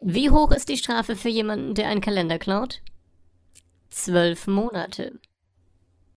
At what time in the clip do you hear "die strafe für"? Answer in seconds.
0.70-1.28